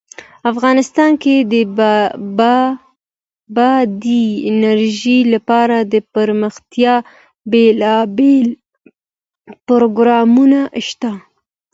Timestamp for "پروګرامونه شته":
9.67-11.11